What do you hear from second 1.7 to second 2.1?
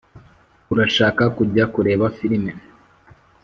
kureba